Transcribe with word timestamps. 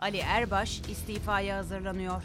Ali 0.00 0.18
Erbaş 0.18 0.80
istifaya 0.88 1.56
hazırlanıyor. 1.56 2.22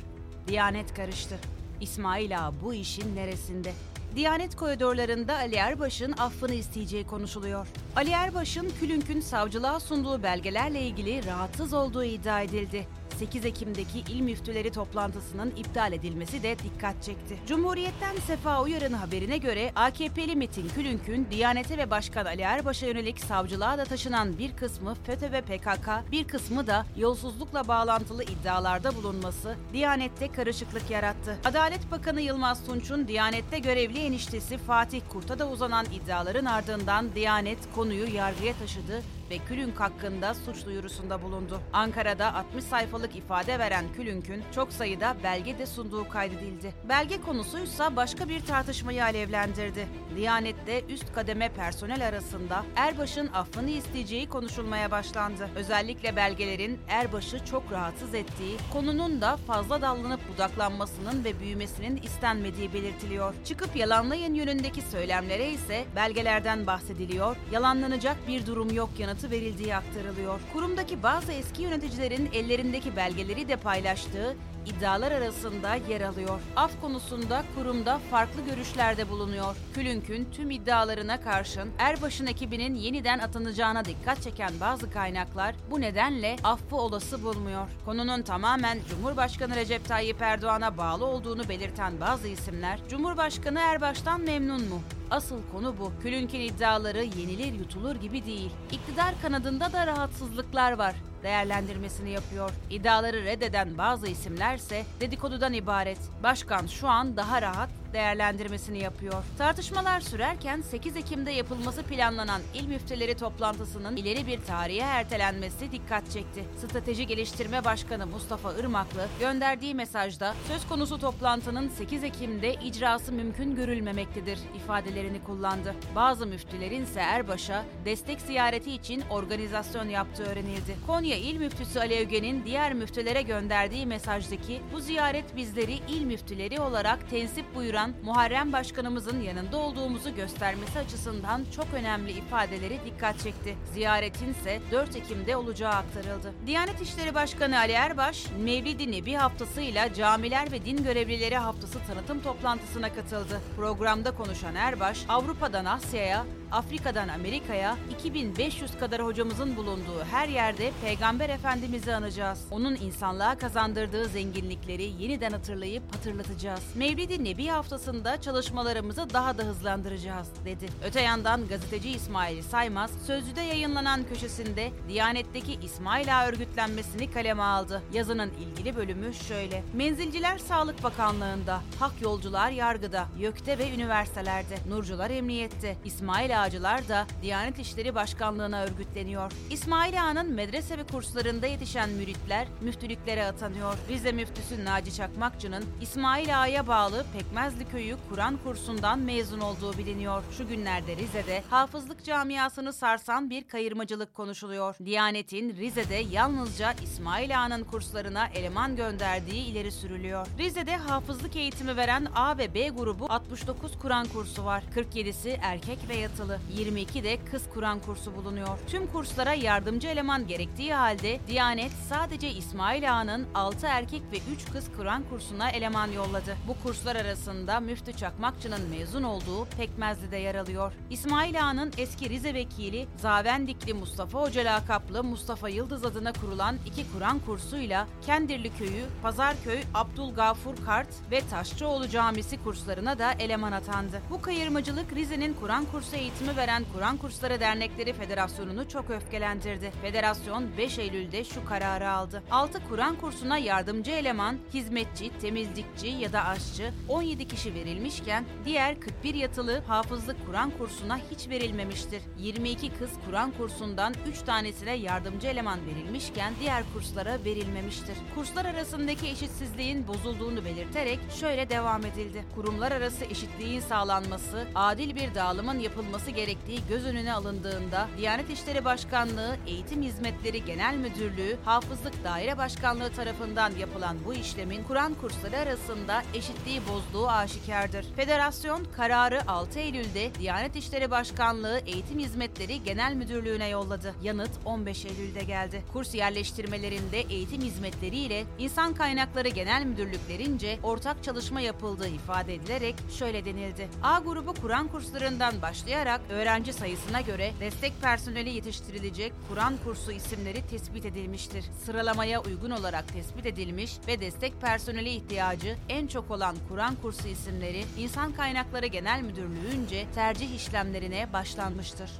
Diyanet 0.47 0.93
karıştı. 0.93 1.35
İsmail 1.81 2.39
Ağa 2.39 2.53
bu 2.63 2.73
işin 2.73 3.15
neresinde? 3.15 3.73
Diyanet 4.15 4.55
koridorlarında 4.55 5.35
Ali 5.35 5.55
Erbaş'ın 5.55 6.11
affını 6.11 6.53
isteyeceği 6.53 7.07
konuşuluyor. 7.07 7.67
Ali 7.95 8.09
Erbaş'ın 8.09 8.71
Külünk'ün 8.79 9.21
savcılığa 9.21 9.79
sunduğu 9.79 10.23
belgelerle 10.23 10.81
ilgili 10.81 11.25
rahatsız 11.25 11.73
olduğu 11.73 12.03
iddia 12.03 12.41
edildi. 12.41 12.87
8 13.19 13.45
Ekim'deki 13.45 13.99
il 13.99 14.21
müftüleri 14.21 14.71
toplantısının 14.71 15.53
iptal 15.57 15.93
edilmesi 15.93 16.43
de 16.43 16.55
dikkat 16.59 17.03
çekti. 17.03 17.37
Cumhuriyet'ten 17.47 18.15
Sefa 18.15 18.63
Uyar'ın 18.63 18.93
haberine 18.93 19.37
göre 19.37 19.71
AKP'li 19.75 20.35
Metin 20.35 20.69
Külünk'ün 20.69 21.27
Diyanete 21.31 21.77
ve 21.77 21.89
Başkan 21.89 22.25
Ali 22.25 22.41
Erbaş'a 22.41 22.85
yönelik 22.85 23.19
savcılığa 23.19 23.77
da 23.77 23.83
taşınan 23.83 24.37
bir 24.37 24.55
kısmı 24.55 24.95
FETÖ 24.95 25.31
ve 25.31 25.41
PKK, 25.41 26.11
bir 26.11 26.27
kısmı 26.27 26.67
da 26.67 26.85
yolsuzlukla 26.97 27.67
bağlantılı 27.67 28.23
iddialarda 28.23 28.95
bulunması 28.95 29.55
Diyanet'te 29.73 30.31
karışıklık 30.31 30.89
yarattı. 30.89 31.37
Adalet 31.45 31.91
Bakanı 31.91 32.21
Yılmaz 32.21 32.65
Tunç'un 32.65 33.07
Diyanet'te 33.07 33.59
görevli 33.59 33.99
eniştesi 33.99 34.57
Fatih 34.57 35.01
Kurt'a 35.09 35.39
da 35.39 35.49
uzanan 35.49 35.85
iddiaların 35.85 36.45
ardından 36.45 37.15
Diyanet 37.15 37.59
konuyu 37.75 38.15
yargıya 38.15 38.53
taşıdı 38.53 39.01
ve 39.29 39.37
Külünk 39.37 39.79
hakkında 39.79 40.33
suç 40.33 40.65
duyurusunda 40.65 41.21
bulundu. 41.21 41.61
Ankara'da 41.73 42.33
60 42.33 42.63
sayfalık 42.63 43.15
ifade 43.15 43.59
veren 43.59 43.85
Külünk'ün 43.95 44.43
çok 44.55 44.71
sayıda 44.71 45.15
belge 45.23 45.59
de 45.59 45.65
sunduğu 45.65 46.09
kaydedildi. 46.09 46.73
Belge 46.89 47.21
konusuysa 47.21 47.95
başka 47.95 48.29
bir 48.29 48.45
tartışmayı 48.45 49.03
alevlendirdi. 49.03 49.87
Diyanet'te 50.15 50.85
üst 50.89 51.13
kademe 51.13 51.49
personel 51.49 52.07
arasında 52.07 52.65
Erbaş'ın 52.75 53.27
affını 53.27 53.69
isteyeceği 53.69 54.29
konuşulmaya 54.29 54.91
başlandı. 54.91 55.49
Özellikle 55.55 56.15
belgelerin 56.15 56.79
Erbaş'ı 56.87 57.45
çok 57.45 57.71
rahatsız 57.71 58.13
ettiği, 58.13 58.57
konunun 58.73 59.21
da 59.21 59.37
fazla 59.37 59.81
dallanıp 59.81 60.19
budaklanmasının 60.33 61.23
ve 61.23 61.39
büyümesinin 61.39 61.97
istenmediği 61.97 62.73
belirtiliyor. 62.73 63.33
Çıkıp 63.45 63.75
yalanlayın 63.75 64.33
yönündeki 64.33 64.81
söylemlere 64.81 65.49
ise 65.49 65.85
belgelerden 65.95 66.67
bahsediliyor, 66.67 67.35
yalanlanacak 67.51 68.27
bir 68.27 68.45
durum 68.45 68.71
yok 68.71 68.89
yanıtı 69.15 69.31
verildiği 69.31 69.75
aktarılıyor. 69.75 70.39
Kurumdaki 70.53 71.03
bazı 71.03 71.31
eski 71.31 71.63
yöneticilerin 71.63 72.29
ellerindeki 72.33 72.95
belgeleri 72.95 73.47
de 73.47 73.55
paylaştığı 73.55 74.35
iddialar 74.65 75.11
arasında 75.11 75.75
yer 75.75 76.01
alıyor. 76.01 76.39
Af 76.55 76.81
konusunda 76.81 77.43
kurumda 77.55 77.99
farklı 78.11 78.41
görüşlerde 78.41 79.09
bulunuyor. 79.09 79.55
Külünk'ün 79.73 80.27
tüm 80.31 80.51
iddialarına 80.51 81.21
karşın 81.21 81.69
Erbaş'ın 81.77 82.25
ekibinin 82.25 82.75
yeniden 82.75 83.19
atanacağına 83.19 83.85
dikkat 83.85 84.21
çeken 84.21 84.51
bazı 84.61 84.91
kaynaklar 84.91 85.55
bu 85.71 85.81
nedenle 85.81 86.35
affı 86.43 86.75
olası 86.75 87.23
bulmuyor. 87.23 87.67
Konunun 87.85 88.21
tamamen 88.21 88.79
Cumhurbaşkanı 88.89 89.55
Recep 89.55 89.85
Tayyip 89.85 90.21
Erdoğan'a 90.21 90.77
bağlı 90.77 91.05
olduğunu 91.05 91.49
belirten 91.49 91.99
bazı 92.01 92.27
isimler, 92.27 92.79
Cumhurbaşkanı 92.89 93.59
Erbaş'tan 93.59 94.21
memnun 94.21 94.61
mu? 94.69 94.81
Asıl 95.09 95.39
konu 95.51 95.75
bu. 95.79 95.91
Külünk'ün 96.01 96.39
iddiaları 96.39 97.03
yenilir 97.03 97.53
yutulur 97.53 97.95
gibi 97.95 98.25
değil. 98.25 98.51
İktidar 98.71 99.21
kanadında 99.21 99.73
da 99.73 99.87
rahatsızlıklar 99.87 100.71
var 100.71 100.95
değerlendirmesini 101.25 102.09
yapıyor. 102.09 102.51
İddiaları 102.69 103.25
reddeden 103.25 103.77
bazı 103.77 104.07
isimlerse 104.07 104.83
dedikodudan 104.99 105.53
ibaret. 105.53 105.99
Başkan 106.23 106.67
şu 106.67 106.87
an 106.87 107.17
daha 107.17 107.41
rahat 107.41 107.69
değerlendirmesini 107.95 108.79
yapıyor. 108.79 109.23
Tartışmalar 109.37 109.99
sürerken 109.99 110.61
8 110.61 110.97
Ekim'de 110.97 111.31
yapılması 111.31 111.83
planlanan 111.83 112.41
il 112.53 112.67
müftüleri 112.67 113.15
toplantısının 113.17 113.95
ileri 113.95 114.27
bir 114.27 114.41
tarihe 114.41 114.85
ertelenmesi 114.85 115.71
dikkat 115.71 116.11
çekti. 116.11 116.43
Strateji 116.57 117.07
Geliştirme 117.07 117.65
Başkanı 117.65 118.07
Mustafa 118.07 118.53
Irmaklı 118.53 119.07
gönderdiği 119.19 119.75
mesajda 119.75 120.35
söz 120.47 120.67
konusu 120.67 120.99
toplantının 120.99 121.69
8 121.69 122.03
Ekim'de 122.03 122.53
icrası 122.53 123.11
mümkün 123.11 123.55
görülmemektedir 123.55 124.39
ifadelerini 124.55 125.23
kullandı. 125.23 125.75
Bazı 125.95 126.25
müftülerin 126.25 126.83
ise 126.83 126.99
Erbaş'a 126.99 127.65
destek 127.85 128.21
ziyareti 128.21 128.71
için 128.71 129.03
organizasyon 129.09 129.89
yaptığı 129.89 130.23
öğrenildi. 130.23 130.75
Konya 130.87 131.15
İl 131.15 131.37
Müftüsü 131.37 131.79
Ali 131.79 131.99
Öge'nin 131.99 132.45
diğer 132.45 132.73
müftülere 132.73 133.21
gönderdiği 133.21 133.85
mesajdaki 133.85 134.61
bu 134.73 134.79
ziyaret 134.79 135.35
bizleri 135.35 135.73
il 135.73 136.01
müftüleri 136.05 136.61
olarak 136.61 137.09
tensip 137.09 137.55
buyuran 137.55 137.84
Muharrem 138.03 138.53
Başkanımızın 138.53 139.21
yanında 139.21 139.57
olduğumuzu 139.57 140.15
göstermesi 140.15 140.79
açısından 140.79 141.45
çok 141.55 141.65
önemli 141.73 142.11
ifadeleri 142.11 142.79
dikkat 142.85 143.19
çekti. 143.19 143.55
Ziyaretin 143.73 144.31
ise 144.31 144.61
4 144.71 144.95
Ekim'de 144.95 145.35
olacağı 145.35 145.71
aktarıldı. 145.71 146.33
Diyanet 146.45 146.81
İşleri 146.81 147.15
Başkanı 147.15 147.57
Ali 147.57 147.71
Erbaş, 147.71 148.25
Mevlid-i 148.39 148.91
Nebi 148.91 149.13
haftasıyla 149.13 149.93
Camiler 149.93 150.51
ve 150.51 150.65
Din 150.65 150.83
Görevlileri 150.83 151.37
Haftası 151.37 151.79
tanıtım 151.87 152.21
toplantısına 152.21 152.93
katıldı. 152.93 153.41
Programda 153.55 154.11
konuşan 154.11 154.55
Erbaş, 154.55 155.05
Avrupa'dan 155.09 155.65
Asya'ya, 155.65 156.25
Afrika'dan 156.51 157.07
Amerika'ya 157.07 157.77
2500 157.95 158.77
kadar 158.77 159.05
hocamızın 159.05 159.55
bulunduğu 159.55 160.03
her 160.11 160.27
yerde 160.27 160.71
Peygamber 160.81 161.29
Efendimiz'i 161.29 161.95
anacağız. 161.95 162.45
Onun 162.51 162.75
insanlığa 162.75 163.37
kazandırdığı 163.37 164.05
zenginlikleri 164.05 164.83
yeniden 164.83 165.31
hatırlayıp 165.31 165.95
hatırlatacağız. 165.95 166.61
Mevlid-i 166.75 167.23
Nebi 167.23 167.47
haftasında 167.47 168.21
çalışmalarımızı 168.21 169.09
daha 169.13 169.37
da 169.37 169.43
hızlandıracağız, 169.43 170.27
dedi. 170.45 170.65
Öte 170.85 171.01
yandan 171.01 171.47
gazeteci 171.47 171.89
İsmail 171.89 172.41
Saymaz, 172.41 172.91
Sözcü'de 173.07 173.41
yayınlanan 173.41 174.03
köşesinde 174.03 174.71
Diyanet'teki 174.87 175.53
İsmail 175.53 176.19
Ağa 176.19 176.27
örgütlenmesini 176.27 177.11
kaleme 177.11 177.43
aldı. 177.43 177.81
Yazının 177.93 178.31
ilgili 178.31 178.75
bölümü 178.75 179.13
şöyle. 179.13 179.63
Menzilciler 179.73 180.37
Sağlık 180.37 180.83
Bakanlığı'nda, 180.83 181.61
hak 181.79 182.01
yolcular 182.01 182.51
yargıda, 182.51 183.07
YÖK'te 183.19 183.57
ve 183.57 183.71
üniversitelerde, 183.71 184.55
Nurcular 184.69 185.09
Emniyette, 185.09 185.77
İsmail 185.85 186.34
Ağacılar 186.39 186.89
da 186.89 187.07
Diyanet 187.21 187.59
İşleri 187.59 187.95
Başkanlığı'na 187.95 188.63
örgütleniyor. 188.63 189.31
İsmail 189.49 190.03
Ağa'nın 190.03 190.33
medrese 190.33 190.77
ve 190.77 190.83
kurslarında 190.83 191.47
yetişen 191.47 191.89
müritler 191.89 192.47
müftülüklere 192.61 193.25
atanıyor. 193.25 193.77
Rize 193.89 194.11
müftüsü 194.11 194.65
Naci 194.65 194.95
Çakmakçı'nın 194.95 195.65
İsmail 195.81 196.41
Ağa'ya 196.41 196.67
bağlı 196.67 197.05
Pekmezli 197.13 197.65
Köyü 197.65 197.95
Kur'an 198.09 198.37
kursundan 198.43 198.99
mezun 198.99 199.39
olduğu 199.39 199.77
biliniyor. 199.77 200.23
Şu 200.37 200.47
günlerde 200.47 200.95
Rize'de 200.95 201.43
hafızlık 201.49 202.03
camiasını 202.03 202.73
sarsan 202.73 203.29
bir 203.29 203.47
kayırmacılık 203.47 204.13
konuşuluyor. 204.13 204.75
Diyanet'in 204.85 205.55
Rize'de 205.55 205.95
yalnızca 205.95 206.73
İsmail 206.83 207.39
Ağa'nın 207.39 207.63
kurslarına 207.63 208.27
eleman 208.27 208.75
gönderdiği 208.75 209.45
ileri 209.45 209.71
sürülüyor. 209.71 210.27
Rize'de 210.39 210.77
hafızlık 210.77 211.35
eğitimi 211.35 211.77
veren 211.77 212.07
A 212.15 212.37
ve 212.37 212.53
B 212.53 212.69
grubu 212.69 213.05
69 213.09 213.79
Kur'an 213.79 214.07
kursu 214.07 214.45
var. 214.45 214.63
47'si 214.75 215.37
erkek 215.41 215.79
ve 215.89 215.95
yatılı. 215.95 216.24
22 216.55 217.03
de 217.03 217.17
kız 217.31 217.43
Kur'an 217.53 217.79
kursu 217.79 218.15
bulunuyor. 218.15 218.59
Tüm 218.67 218.87
kurslara 218.87 219.33
yardımcı 219.33 219.87
eleman 219.87 220.27
gerektiği 220.27 220.73
halde 220.73 221.19
Diyanet 221.27 221.71
sadece 221.89 222.29
İsmail 222.29 222.93
Ağa'nın 222.93 223.27
6 223.35 223.67
erkek 223.67 224.01
ve 224.11 224.17
3 224.33 224.51
kız 224.51 224.65
Kur'an 224.77 225.03
kursuna 225.09 225.49
eleman 225.49 225.91
yolladı. 225.91 226.37
Bu 226.47 226.55
kurslar 226.63 226.95
arasında 226.95 227.59
Müftü 227.59 227.93
Çakmakçı'nın 227.93 228.69
mezun 228.69 229.03
olduğu 229.03 229.45
Pekmezli'de 229.45 230.17
yer 230.17 230.35
alıyor. 230.35 230.73
İsmail 230.89 231.43
Ağa'nın 231.43 231.71
eski 231.77 232.09
Rize 232.09 232.33
vekili 232.33 232.87
Zavendikli 232.97 233.73
Mustafa 233.73 234.21
Hoca 234.21 234.45
lakaplı 234.45 235.03
Mustafa 235.03 235.49
Yıldız 235.49 235.85
adına 235.85 236.13
kurulan 236.13 236.55
iki 236.65 236.91
Kur'an 236.93 237.19
kursuyla 237.19 237.87
Kendirli 238.05 238.57
Köyü, 238.57 238.85
Pazarköy, 239.01 239.63
Abdülgafur 239.73 240.55
Kart 240.65 240.87
ve 241.11 241.21
Taşçıoğlu 241.29 241.89
Camisi 241.89 242.43
kurslarına 242.43 242.99
da 242.99 243.11
eleman 243.11 243.51
atandı. 243.51 244.01
Bu 244.09 244.21
kayırmacılık 244.21 244.95
Rize'nin 244.95 245.33
Kur'an 245.33 245.65
kursu 245.65 245.95
eğitimi 246.15 246.37
veren 246.37 246.63
Kur'an 246.73 246.97
Kursları 246.97 247.39
Dernekleri 247.39 247.93
Federasyonu'nu 247.93 248.69
çok 248.69 248.89
öfkelendirdi. 248.89 249.71
Federasyon 249.81 250.57
5 250.57 250.79
Eylül'de 250.79 251.23
şu 251.23 251.45
kararı 251.45 251.89
aldı. 251.89 252.23
6 252.31 252.59
Kur'an 252.69 252.95
kursuna 252.95 253.37
yardımcı 253.37 253.91
eleman, 253.91 254.37
hizmetçi, 254.53 255.19
temizlikçi 255.19 255.87
ya 255.87 256.13
da 256.13 256.25
aşçı 256.25 256.73
17 256.89 257.27
kişi 257.27 257.53
verilmişken 257.53 258.25
diğer 258.45 258.79
41 258.79 259.13
yatılı 259.13 259.59
hafızlık 259.67 260.25
Kur'an 260.25 260.51
kursuna 260.57 260.97
hiç 261.11 261.29
verilmemiştir. 261.29 262.01
22 262.17 262.73
kız 262.73 262.89
Kur'an 263.05 263.31
kursundan 263.31 263.93
3 264.07 264.21
tanesine 264.21 264.73
yardımcı 264.73 265.27
eleman 265.27 265.59
verilmişken 265.67 266.33
diğer 266.39 266.63
kurslara 266.73 267.17
verilmemiştir. 267.25 267.97
Kurslar 268.15 268.45
arasındaki 268.45 269.07
eşitsizliğin 269.07 269.87
bozulduğunu 269.87 270.45
belirterek 270.45 270.99
şöyle 271.19 271.49
devam 271.49 271.85
edildi. 271.85 272.23
Kurumlar 272.35 272.71
arası 272.71 273.05
eşitliğin 273.05 273.59
sağlanması, 273.59 274.47
adil 274.55 274.95
bir 274.95 275.15
dağılımın 275.15 275.59
yapılması 275.59 276.04
yapılması 276.05 276.11
gerektiği 276.11 276.67
göz 276.69 276.85
önüne 276.85 277.13
alındığında 277.13 277.87
Diyanet 277.97 278.29
İşleri 278.29 278.65
Başkanlığı 278.65 279.37
Eğitim 279.47 279.81
Hizmetleri 279.83 280.45
Genel 280.45 280.75
Müdürlüğü 280.77 281.37
Hafızlık 281.45 282.03
Daire 282.03 282.37
Başkanlığı 282.37 282.89
tarafından 282.89 283.51
yapılan 283.59 283.97
bu 284.05 284.13
işlemin 284.13 284.63
Kur'an 284.63 284.93
kursları 284.93 285.37
arasında 285.37 286.03
eşitliği 286.13 286.61
bozduğu 286.69 287.07
aşikardır. 287.07 287.85
Federasyon 287.95 288.63
kararı 288.75 289.27
6 289.27 289.59
Eylül'de 289.59 290.11
Diyanet 290.19 290.55
İşleri 290.55 290.91
Başkanlığı 290.91 291.61
Eğitim 291.65 291.99
Hizmetleri 291.99 292.63
Genel 292.63 292.93
Müdürlüğü'ne 292.93 293.49
yolladı. 293.49 293.93
Yanıt 294.03 294.31
15 294.45 294.85
Eylül'de 294.85 295.23
geldi. 295.23 295.63
Kurs 295.73 295.95
yerleştirmelerinde 295.95 296.99
eğitim 296.99 297.41
hizmetleri 297.41 297.97
ile 297.97 298.25
İnsan 298.39 298.73
Kaynakları 298.73 299.29
Genel 299.29 299.65
Müdürlüklerince 299.65 300.59
ortak 300.63 301.03
çalışma 301.03 301.41
yapıldığı 301.41 301.87
ifade 301.87 302.33
edilerek 302.33 302.75
şöyle 302.99 303.25
denildi. 303.25 303.69
A 303.83 303.99
grubu 303.99 304.33
Kur'an 304.33 304.67
kurslarından 304.67 305.41
başlayarak 305.41 305.94
öğrenci 306.09 306.53
sayısına 306.53 307.01
göre 307.01 307.33
destek 307.39 307.81
personeli 307.81 308.29
yetiştirilecek 308.29 309.13
Kur'an 309.29 309.53
kursu 309.63 309.91
isimleri 309.91 310.47
tespit 310.47 310.85
edilmiştir. 310.85 311.45
Sıralamaya 311.65 312.21
uygun 312.21 312.51
olarak 312.51 312.93
tespit 312.93 313.25
edilmiş 313.25 313.71
ve 313.87 314.01
destek 314.01 314.41
personeli 314.41 314.89
ihtiyacı 314.89 315.55
en 315.69 315.87
çok 315.87 316.11
olan 316.11 316.35
Kur'an 316.49 316.75
kursu 316.75 317.07
isimleri 317.07 317.65
İnsan 317.77 318.11
Kaynakları 318.11 318.67
Genel 318.67 319.01
Müdürlüğü'nce 319.01 319.85
tercih 319.95 320.35
işlemlerine 320.35 321.13
başlanmıştır. 321.13 321.91